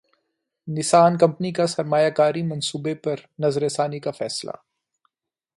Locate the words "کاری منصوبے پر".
2.09-3.15